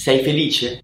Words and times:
Sei 0.00 0.22
felice? 0.22 0.82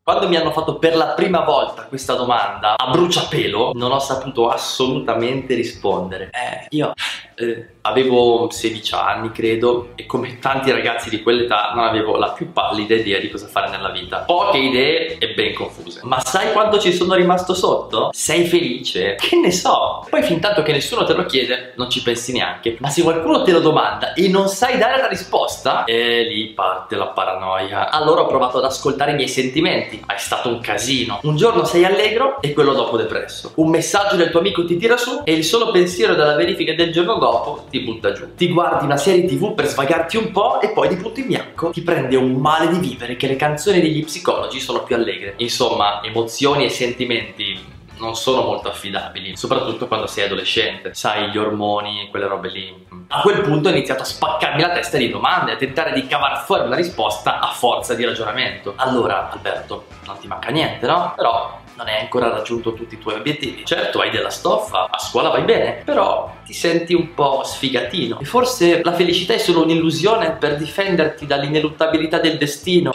Quando 0.00 0.28
mi 0.28 0.36
hanno 0.36 0.52
fatto 0.52 0.78
per 0.78 0.94
la 0.94 1.06
prima 1.14 1.40
volta 1.40 1.86
questa 1.86 2.14
domanda 2.14 2.76
a 2.76 2.88
bruciapelo, 2.88 3.72
non 3.74 3.90
ho 3.90 3.98
saputo 3.98 4.48
assolutamente 4.48 5.56
rispondere. 5.56 6.30
Eh, 6.30 6.66
io 6.68 6.92
eh, 7.34 7.73
avevo 7.86 8.48
16 8.50 8.94
anni, 8.94 9.30
credo, 9.30 9.90
e 9.94 10.06
come 10.06 10.38
tanti 10.38 10.70
ragazzi 10.70 11.10
di 11.10 11.22
quell'età 11.22 11.72
non 11.74 11.84
avevo 11.84 12.16
la 12.16 12.30
più 12.30 12.52
pallida 12.52 12.94
idea 12.94 13.18
di 13.18 13.30
cosa 13.30 13.46
fare 13.46 13.68
nella 13.68 13.90
vita. 13.90 14.18
Poche 14.20 14.58
idee 14.58 15.18
e 15.18 15.34
ben 15.34 15.54
confuse. 15.54 16.00
Ma 16.02 16.20
sai 16.20 16.52
quanto 16.52 16.78
ci 16.78 16.92
sono 16.92 17.14
rimasto 17.14 17.54
sotto? 17.54 18.10
Sei 18.12 18.46
felice? 18.46 19.16
Che 19.16 19.36
ne 19.36 19.50
so? 19.50 20.06
Poi 20.08 20.22
fin 20.22 20.40
tanto 20.40 20.62
che 20.62 20.72
nessuno 20.72 21.04
te 21.04 21.12
lo 21.12 21.26
chiede, 21.26 21.74
non 21.76 21.90
ci 21.90 22.02
pensi 22.02 22.32
neanche. 22.32 22.76
Ma 22.80 22.88
se 22.88 23.02
qualcuno 23.02 23.42
te 23.42 23.52
lo 23.52 23.60
domanda 23.60 24.14
e 24.14 24.28
non 24.28 24.48
sai 24.48 24.78
dare 24.78 24.98
la 24.98 25.08
risposta, 25.08 25.84
e 25.84 26.22
lì 26.22 26.46
parte 26.48 26.96
la 26.96 27.08
paranoia. 27.08 27.90
Allora 27.90 28.22
ho 28.22 28.26
provato 28.26 28.58
ad 28.58 28.64
ascoltare 28.64 29.10
i 29.12 29.14
miei 29.14 29.28
sentimenti. 29.28 30.02
È 30.06 30.16
stato 30.16 30.48
un 30.48 30.60
casino. 30.60 31.18
Un 31.22 31.36
giorno 31.36 31.64
sei 31.64 31.84
allegro 31.84 32.40
e 32.40 32.54
quello 32.54 32.72
dopo 32.72 32.96
depresso. 32.96 33.52
Un 33.56 33.68
messaggio 33.68 34.16
del 34.16 34.30
tuo 34.30 34.40
amico 34.40 34.64
ti 34.64 34.78
tira 34.78 34.96
su 34.96 35.20
e 35.24 35.34
il 35.34 35.44
solo 35.44 35.70
pensiero 35.70 36.14
della 36.14 36.34
verifica 36.34 36.72
del 36.72 36.90
giorno 36.90 37.16
dopo 37.16 37.66
ti 37.74 37.80
butta 37.80 38.12
giù. 38.12 38.34
Ti 38.36 38.48
guardi 38.52 38.84
una 38.84 38.96
serie 38.96 39.24
tv 39.24 39.52
per 39.54 39.66
svagarti 39.66 40.16
un 40.16 40.30
po' 40.30 40.60
e 40.60 40.68
poi 40.68 40.88
di 40.88 40.94
punto 40.94 41.18
in 41.18 41.26
bianco 41.26 41.70
ti 41.70 41.82
prende 41.82 42.14
un 42.14 42.34
male 42.34 42.68
di 42.68 42.78
vivere 42.78 43.16
che 43.16 43.26
le 43.26 43.34
canzoni 43.34 43.80
degli 43.80 44.04
psicologi 44.04 44.60
sono 44.60 44.84
più 44.84 44.94
allegre. 44.94 45.34
Insomma, 45.38 46.00
emozioni 46.04 46.64
e 46.64 46.68
sentimenti 46.68 47.72
non 47.96 48.14
sono 48.14 48.42
molto 48.42 48.68
affidabili, 48.68 49.36
soprattutto 49.36 49.86
quando 49.86 50.06
sei 50.06 50.24
adolescente, 50.24 50.94
sai, 50.94 51.30
gli 51.30 51.38
ormoni 51.38 52.08
quelle 52.10 52.26
robe 52.26 52.48
lì. 52.50 52.86
A 53.08 53.20
quel 53.20 53.40
punto 53.40 53.68
ho 53.68 53.72
iniziato 53.72 54.02
a 54.02 54.06
spaccarmi 54.06 54.60
la 54.60 54.70
testa 54.70 54.96
di 54.96 55.10
domande, 55.10 55.52
a 55.52 55.56
tentare 55.56 55.92
di 55.92 56.06
cavar 56.06 56.44
fuori 56.44 56.66
una 56.66 56.76
risposta 56.76 57.40
a 57.40 57.48
forza 57.48 57.94
di 57.94 58.04
ragionamento. 58.04 58.74
Allora, 58.76 59.30
Alberto, 59.30 59.86
non 60.06 60.18
ti 60.18 60.26
manca 60.26 60.50
niente, 60.50 60.86
no? 60.86 61.12
Però 61.16 61.60
non 61.76 61.86
hai 61.86 62.00
ancora 62.00 62.28
raggiunto 62.28 62.72
tutti 62.72 62.94
i 62.94 62.98
tuoi 62.98 63.14
obiettivi. 63.14 63.64
Certo, 63.64 64.00
hai 64.00 64.10
della 64.10 64.30
stoffa, 64.30 64.88
a 64.90 64.98
scuola 64.98 65.28
vai 65.28 65.42
bene, 65.42 65.82
però 65.84 66.33
ti 66.44 66.52
senti 66.52 66.94
un 66.94 67.14
po' 67.14 67.42
sfigatino. 67.44 68.20
E 68.20 68.24
forse 68.24 68.82
la 68.82 68.92
felicità 68.92 69.34
è 69.34 69.38
solo 69.38 69.62
un'illusione 69.62 70.32
per 70.32 70.56
difenderti 70.56 71.26
dall'ineluttabilità 71.26 72.18
del 72.18 72.38
destino. 72.38 72.92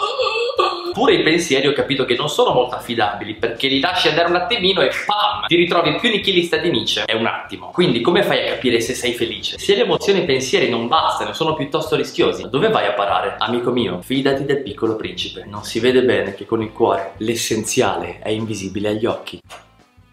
Pure 0.92 1.14
i 1.14 1.23
pensieri 1.23 1.67
ho 1.67 1.73
capito 1.73 2.03
che 2.03 2.16
non 2.16 2.30
sono 2.30 2.52
molto 2.52 2.75
affidabili 2.75 3.36
perché 3.36 3.67
li 3.67 3.80
lasci 3.80 4.09
andare 4.09 4.27
un 4.27 4.36
attimino 4.36 4.81
e 4.81 4.89
pam! 5.05 5.45
Ti 5.47 5.55
ritrovi 5.55 5.95
più 5.95 6.09
nichilista 6.09 6.58
di 6.58 6.70
Nietzsche. 6.72 7.05
È 7.05 7.14
un 7.14 7.25
attimo. 7.25 7.70
Quindi 7.72 8.02
come 8.02 8.23
fai 8.23 8.47
a 8.47 8.53
capire 8.53 8.81
se 8.81 8.94
sei 8.94 9.14
felice? 9.14 9.58
Se 9.58 9.75
le 9.75 9.83
emozioni 9.83 10.20
e 10.20 10.23
i 10.23 10.25
pensieri 10.25 10.70
non 10.70 10.88
bastano, 10.88 11.31
sono 11.33 11.53
piuttosto 11.53 11.95
rischiosi, 11.95 12.50
dove 12.50 12.70
vai 12.70 12.88
a 12.88 12.94
parare? 12.94 13.36
Amico 13.38 13.72
mio, 13.72 14.02
fidati 14.02 14.44
del 14.45 14.61
piccolo 14.61 14.95
principe. 14.95 15.45
Non 15.47 15.64
si 15.64 15.80
vede 15.80 16.02
bene 16.03 16.33
che 16.33 16.45
con 16.45 16.61
il 16.61 16.72
cuore 16.72 17.14
l'essenziale 17.17 18.20
è 18.22 18.30
invisibile 18.30 18.89
agli 18.89 19.05
occhi. 19.05 19.39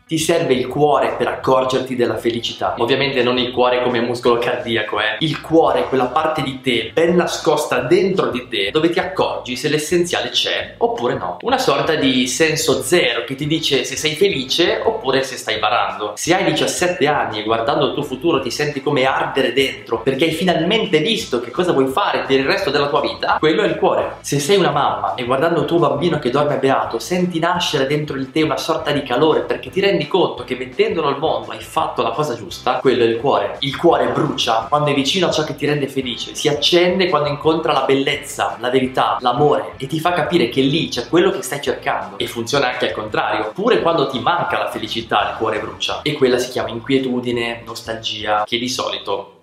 Ti 0.09 0.19
serve 0.19 0.55
il 0.55 0.69
cuore 0.69 1.17
per 1.19 1.27
accorgerti 1.27 1.97
della 1.97 2.17
felicità. 2.17 2.77
Ovviamente 2.79 3.25
non 3.25 3.39
il 3.39 3.51
cuore 3.51 3.83
come 3.83 4.01
muscolo 4.01 4.39
cardiaco, 4.39 5.01
eh. 5.01 5.17
Il 5.19 5.41
cuore 5.41 5.89
quella 5.89 6.05
parte 6.05 6.43
di 6.43 6.61
te 6.61 6.93
ben 6.95 7.17
nascosta 7.17 7.81
dentro 7.81 8.31
di 8.31 8.47
te 8.47 8.71
dove 8.71 8.91
ti 8.91 9.01
accorgi 9.01 9.57
se 9.57 9.69
l'essenziale 9.69 10.29
c'è 10.29 10.77
oppure 10.79 11.15
no. 11.15 11.39
Una 11.41 11.59
sorta 11.59 11.97
di 11.97 12.29
senso 12.29 12.83
zero 12.83 13.25
che 13.25 13.35
ti 13.35 13.49
dice 13.49 13.83
se 13.83 13.97
sei 13.97 14.15
felice 14.15 14.81
oppure 14.85 15.25
se 15.25 15.37
stai 15.37 15.59
barando. 15.59 16.13
Se 16.15 16.33
hai 16.33 16.45
17 16.45 17.05
anni 17.09 17.41
e 17.41 17.43
guardando 17.43 17.87
il 17.87 17.95
tuo 17.95 18.05
futuro 18.05 18.41
ti 18.41 18.53
senti 18.53 18.81
come 18.81 19.07
ardere 19.07 19.53
dentro 19.53 20.03
perché 20.03 20.27
hai 20.27 20.33
finalmente 20.35 21.01
visto 21.01 21.41
che 21.41 21.51
cosa 21.51 21.73
vuoi 21.73 21.89
fare 21.89 22.23
per 22.29 22.39
il 22.39 22.47
resto 22.47 22.71
della 22.71 22.87
tua 22.87 23.01
vita, 23.01 23.39
quello 23.41 23.63
è 23.63 23.67
il 23.67 23.75
cuore. 23.75 24.19
Se 24.21 24.39
sei 24.39 24.57
una 24.57 24.71
mamma 24.71 25.15
e 25.17 25.25
guardando 25.25 25.63
il 25.63 25.67
tuo 25.67 25.81
bambino 25.81 26.21
che 26.21 26.31
dorme 26.31 26.59
beato 26.59 27.01
senti 27.01 27.41
nascere 27.41 27.89
dentro 27.89 28.17
di 28.17 28.31
te 28.31 28.43
una 28.43 28.57
sorta 28.57 28.93
di 28.93 29.03
calore 29.03 29.41
perché 29.41 29.69
ti 29.69 29.81
rendi 29.81 29.95
rendi 29.97 30.07
conto 30.07 30.45
che 30.45 30.55
mettendolo 30.55 31.09
al 31.09 31.19
mondo 31.19 31.51
hai 31.51 31.61
fatto 31.61 32.03
la 32.03 32.11
cosa 32.11 32.37
giusta, 32.37 32.79
quello 32.81 33.03
è 33.03 33.07
il 33.07 33.19
cuore. 33.19 33.57
Il 33.61 33.77
cuore 33.77 34.09
brucia 34.09 34.67
quando 34.69 34.91
è 34.91 34.95
vicino 34.95 35.29
a 35.29 35.31
ciò 35.31 35.43
che 35.45 35.57
ti 35.57 35.67
rende 35.67 35.89
felice, 35.89 36.35
si 36.35 36.49
accende 36.49 37.09
quando 37.09 37.31
incontra 37.31 37.73
la 37.73 37.85
bellezza, 37.85 38.57
la 38.61 38.71
verità, 38.71 39.17
l'amore 39.21 39.73
e 39.79 39.87
ti 39.87 39.99
fa 39.99 40.13
capire 40.13 40.49
che 40.49 40.61
lì 40.61 40.89
c'è 40.89 41.09
quello 41.09 41.31
che 41.31 41.43
stai 41.43 41.63
cercando. 41.63 42.19
E 42.19 42.27
funziona 42.27 42.69
anche 42.69 42.89
al 42.89 42.95
contrario. 42.95 43.51
Pure 43.55 43.81
quando 43.81 44.09
ti 44.09 44.21
manca 44.21 44.59
la 44.59 44.71
felicità, 44.71 45.31
il 45.31 45.37
cuore 45.39 45.61
brucia. 45.61 46.03
E 46.03 46.13
quella 46.13 46.39
si 46.39 46.51
chiama 46.51 46.69
inquietudine, 46.69 47.63
nostalgia, 47.65 48.45
che 48.47 48.59
di 48.59 48.69
solito 48.69 49.36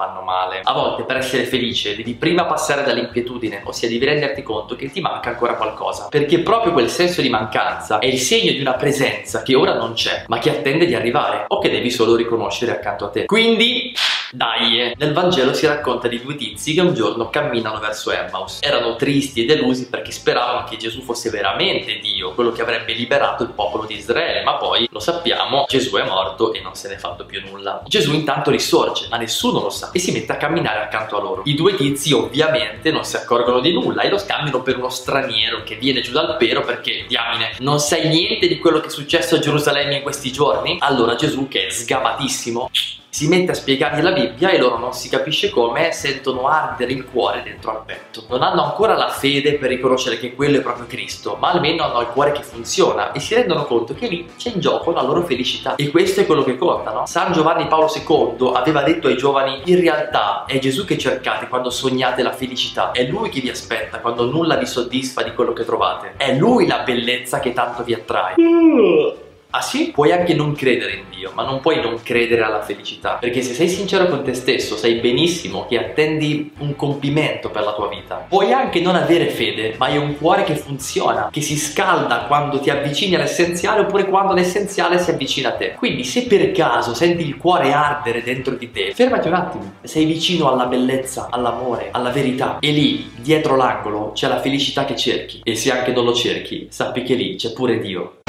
fanno 0.00 0.22
male. 0.22 0.60
A 0.62 0.72
volte 0.72 1.02
per 1.02 1.18
essere 1.18 1.44
felice 1.44 1.94
devi 1.94 2.14
prima 2.14 2.46
passare 2.46 2.82
dall'inquietudine, 2.82 3.60
ossia 3.64 3.86
devi 3.86 4.02
renderti 4.02 4.42
conto 4.42 4.74
che 4.74 4.90
ti 4.90 5.02
manca 5.02 5.28
ancora 5.28 5.56
qualcosa. 5.56 6.08
Perché 6.08 6.40
proprio 6.40 6.72
quel 6.72 6.88
senso 6.88 7.20
di 7.20 7.28
mancanza 7.28 7.98
è 7.98 8.06
il 8.06 8.18
segno 8.18 8.50
di 8.52 8.60
una 8.60 8.74
presenza 8.74 9.42
che 9.42 9.54
ora 9.54 9.74
non 9.74 9.92
c'è, 9.92 10.24
ma 10.28 10.38
che 10.38 10.48
attende 10.48 10.86
di 10.86 10.94
arrivare 10.94 11.44
o 11.48 11.58
che 11.58 11.68
devi 11.68 11.90
solo 11.90 12.16
riconoscere 12.16 12.72
accanto 12.72 13.04
a 13.04 13.10
te. 13.10 13.26
Quindi 13.26 13.89
dai, 14.32 14.94
nel 14.96 15.12
Vangelo 15.12 15.52
si 15.52 15.66
racconta 15.66 16.08
di 16.08 16.20
due 16.22 16.36
tizi 16.36 16.74
che 16.74 16.80
un 16.80 16.94
giorno 16.94 17.30
camminano 17.30 17.78
verso 17.78 18.10
Emmaus. 18.10 18.58
Erano 18.60 18.96
tristi 18.96 19.42
e 19.42 19.46
delusi 19.46 19.88
perché 19.88 20.12
speravano 20.12 20.64
che 20.68 20.76
Gesù 20.76 21.02
fosse 21.02 21.30
veramente 21.30 21.98
Dio, 21.98 22.32
quello 22.34 22.52
che 22.52 22.62
avrebbe 22.62 22.92
liberato 22.92 23.42
il 23.42 23.50
popolo 23.50 23.84
di 23.84 23.96
Israele, 23.96 24.42
ma 24.42 24.54
poi, 24.54 24.88
lo 24.90 25.00
sappiamo, 25.00 25.64
Gesù 25.68 25.96
è 25.96 26.04
morto 26.04 26.52
e 26.52 26.60
non 26.60 26.74
se 26.74 26.88
ne 26.88 26.94
è 26.94 26.98
fatto 26.98 27.24
più 27.24 27.42
nulla. 27.44 27.82
Gesù 27.86 28.12
intanto 28.14 28.50
risorge, 28.50 29.06
ma 29.10 29.16
nessuno 29.16 29.60
lo 29.60 29.70
sa, 29.70 29.90
e 29.92 29.98
si 29.98 30.12
mette 30.12 30.32
a 30.32 30.36
camminare 30.36 30.80
accanto 30.80 31.16
a 31.16 31.20
loro. 31.20 31.42
I 31.44 31.54
due 31.54 31.74
tizi 31.74 32.12
ovviamente 32.12 32.90
non 32.90 33.04
si 33.04 33.16
accorgono 33.16 33.60
di 33.60 33.72
nulla 33.72 34.02
e 34.02 34.08
lo 34.08 34.18
scambiano 34.18 34.62
per 34.62 34.76
uno 34.76 34.88
straniero 34.88 35.62
che 35.64 35.76
viene 35.76 36.00
giù 36.00 36.12
dal 36.12 36.36
pero 36.36 36.62
perché, 36.62 37.04
diamine, 37.08 37.56
non 37.58 37.80
sai 37.80 38.08
niente 38.08 38.46
di 38.46 38.58
quello 38.58 38.80
che 38.80 38.86
è 38.86 38.90
successo 38.90 39.36
a 39.36 39.38
Gerusalemme 39.38 39.96
in 39.96 40.02
questi 40.02 40.30
giorni? 40.30 40.76
Allora 40.80 41.14
Gesù, 41.14 41.48
che 41.48 41.66
è 41.66 41.70
sgamatissimo, 41.70 42.70
si 43.20 43.28
mette 43.28 43.50
a 43.50 43.54
spiegargli 43.54 44.00
la 44.00 44.12
Bibbia 44.12 44.48
e 44.48 44.56
loro 44.56 44.78
non 44.78 44.94
si 44.94 45.10
capisce 45.10 45.50
come 45.50 45.92
sentono 45.92 46.48
ardere 46.48 46.92
il 46.92 47.04
cuore 47.04 47.42
dentro 47.42 47.70
al 47.70 47.84
petto. 47.84 48.24
Non 48.30 48.42
hanno 48.42 48.64
ancora 48.64 48.96
la 48.96 49.10
fede 49.10 49.58
per 49.58 49.68
riconoscere 49.68 50.18
che 50.18 50.34
quello 50.34 50.56
è 50.56 50.62
proprio 50.62 50.86
Cristo, 50.86 51.36
ma 51.38 51.50
almeno 51.50 51.84
hanno 51.84 52.00
il 52.00 52.06
cuore 52.06 52.32
che 52.32 52.42
funziona 52.42 53.12
e 53.12 53.20
si 53.20 53.34
rendono 53.34 53.66
conto 53.66 53.92
che 53.92 54.06
lì 54.06 54.26
c'è 54.38 54.52
in 54.54 54.60
gioco 54.60 54.92
la 54.92 55.02
loro 55.02 55.22
felicità. 55.22 55.74
E 55.74 55.90
questo 55.90 56.22
è 56.22 56.24
quello 56.24 56.42
che 56.44 56.56
conta, 56.56 56.92
no? 56.92 57.04
San 57.04 57.32
Giovanni 57.32 57.66
Paolo 57.66 57.92
II 57.94 58.52
aveva 58.54 58.82
detto 58.84 59.08
ai 59.08 59.18
giovani: 59.18 59.60
in 59.66 59.78
realtà 59.78 60.46
è 60.46 60.58
Gesù 60.58 60.86
che 60.86 60.96
cercate 60.96 61.46
quando 61.46 61.68
sognate 61.68 62.22
la 62.22 62.32
felicità, 62.32 62.90
è 62.92 63.04
Lui 63.04 63.28
che 63.28 63.40
vi 63.40 63.50
aspetta 63.50 63.98
quando 63.98 64.24
nulla 64.24 64.56
vi 64.56 64.64
soddisfa 64.64 65.22
di 65.22 65.34
quello 65.34 65.52
che 65.52 65.66
trovate, 65.66 66.14
è 66.16 66.34
Lui 66.36 66.66
la 66.66 66.78
bellezza 66.78 67.38
che 67.38 67.52
tanto 67.52 67.82
vi 67.82 67.92
attrae. 67.92 69.28
Ah 69.52 69.62
sì? 69.62 69.90
Puoi 69.92 70.12
anche 70.12 70.32
non 70.32 70.54
credere 70.54 70.92
in 70.92 71.04
Dio, 71.10 71.32
ma 71.34 71.44
non 71.44 71.60
puoi 71.60 71.80
non 71.80 72.00
credere 72.02 72.42
alla 72.42 72.62
felicità. 72.62 73.14
Perché 73.14 73.42
se 73.42 73.52
sei 73.52 73.68
sincero 73.68 74.06
con 74.06 74.22
te 74.22 74.32
stesso, 74.32 74.76
sai 74.76 74.94
benissimo 74.94 75.66
che 75.66 75.76
attendi 75.76 76.52
un 76.58 76.76
compimento 76.76 77.50
per 77.50 77.64
la 77.64 77.74
tua 77.74 77.88
vita. 77.88 78.26
Puoi 78.28 78.52
anche 78.52 78.80
non 78.80 78.94
avere 78.94 79.28
fede, 79.28 79.74
ma 79.76 79.86
hai 79.86 79.96
un 79.96 80.16
cuore 80.16 80.44
che 80.44 80.54
funziona, 80.54 81.30
che 81.32 81.40
si 81.40 81.56
scalda 81.56 82.26
quando 82.28 82.60
ti 82.60 82.70
avvicini 82.70 83.16
all'essenziale 83.16 83.80
oppure 83.80 84.04
quando 84.04 84.34
l'essenziale 84.34 85.00
si 85.00 85.10
avvicina 85.10 85.48
a 85.48 85.52
te. 85.52 85.74
Quindi 85.76 86.04
se 86.04 86.26
per 86.26 86.52
caso 86.52 86.94
senti 86.94 87.26
il 87.26 87.36
cuore 87.36 87.72
ardere 87.72 88.22
dentro 88.22 88.54
di 88.54 88.70
te, 88.70 88.92
fermati 88.94 89.26
un 89.26 89.34
attimo. 89.34 89.72
Sei 89.82 90.04
vicino 90.04 90.48
alla 90.48 90.66
bellezza, 90.66 91.26
all'amore, 91.28 91.88
alla 91.90 92.10
verità. 92.10 92.58
E 92.60 92.70
lì, 92.70 93.10
dietro 93.16 93.56
l'angolo, 93.56 94.12
c'è 94.14 94.28
la 94.28 94.40
felicità 94.40 94.84
che 94.84 94.94
cerchi. 94.94 95.40
E 95.42 95.56
se 95.56 95.72
anche 95.72 95.90
non 95.90 96.04
lo 96.04 96.14
cerchi, 96.14 96.68
sappi 96.70 97.02
che 97.02 97.14
lì 97.14 97.34
c'è 97.34 97.52
pure 97.52 97.80
Dio. 97.80 98.19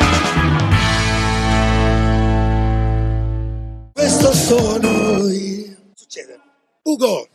Sono 4.52 5.30
io. 5.30 5.78
Succede. 5.94 6.38
Ugo, 6.84 7.26
e 7.26 7.30
vai. 7.30 7.31